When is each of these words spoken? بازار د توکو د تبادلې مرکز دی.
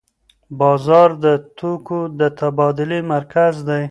بازار 0.59 1.09
د 1.23 1.25
توکو 1.57 1.99
د 2.19 2.21
تبادلې 2.39 2.99
مرکز 3.13 3.53
دی. 3.67 3.83